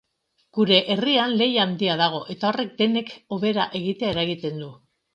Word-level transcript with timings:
Gure 0.57 0.79
herrian 0.93 1.35
lehia 1.41 1.61
handia 1.67 1.99
dago, 2.01 2.23
eta 2.37 2.51
horrek 2.51 2.75
denek 2.83 3.15
hobera 3.39 3.71
egitea 3.85 4.15
eragiten 4.19 4.63
du. 4.67 4.77